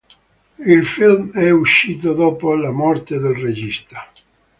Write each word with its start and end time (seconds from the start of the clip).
Il 0.65 0.83
film 0.87 1.31
è 1.31 1.51
uscito 1.51 2.13
dopo 2.15 2.55
la 2.55 2.71
morte 2.71 3.19
del 3.19 3.35
regista. 3.35 4.09